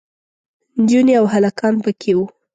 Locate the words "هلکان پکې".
1.33-2.11